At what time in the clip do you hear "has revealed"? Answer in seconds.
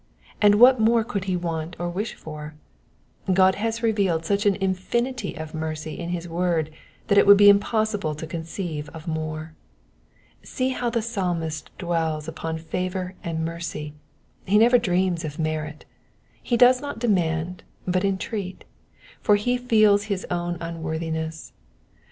3.53-4.25